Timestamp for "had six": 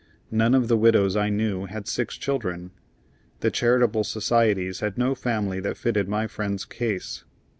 1.67-2.17